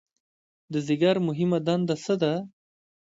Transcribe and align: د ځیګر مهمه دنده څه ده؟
د 0.71 0.73
ځیګر 0.87 1.15
مهمه 1.27 1.59
دنده 1.65 1.95
څه 2.03 2.13
ده؟ 2.21 2.33